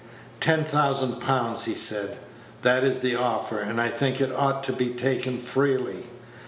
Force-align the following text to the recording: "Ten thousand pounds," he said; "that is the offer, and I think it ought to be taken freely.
"Ten 0.39 0.63
thousand 0.63 1.19
pounds," 1.21 1.65
he 1.65 1.75
said; 1.75 2.17
"that 2.63 2.83
is 2.83 3.01
the 3.01 3.15
offer, 3.15 3.59
and 3.59 3.79
I 3.79 3.89
think 3.89 4.19
it 4.19 4.33
ought 4.35 4.63
to 4.63 4.73
be 4.73 4.89
taken 4.89 5.37
freely. 5.37 6.07